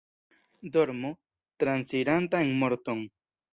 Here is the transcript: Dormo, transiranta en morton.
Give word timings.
Dormo, 0.77 1.11
transiranta 1.57 2.41
en 2.41 2.57
morton. 2.57 3.07